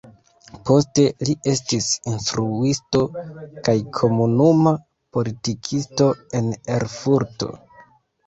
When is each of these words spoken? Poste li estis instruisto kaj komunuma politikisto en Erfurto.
Poste 0.67 1.03
li 1.27 1.33
estis 1.49 1.89
instruisto 2.11 3.01
kaj 3.67 3.75
komunuma 3.99 4.73
politikisto 5.17 6.07
en 6.41 6.51
Erfurto. 6.79 7.51